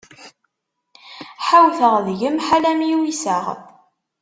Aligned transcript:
Ḥawteɣ 1.47 1.93
deg-m 2.05 2.37
ḥala 2.47 2.71
mi 2.79 2.91
uyseɣ. 2.99 3.45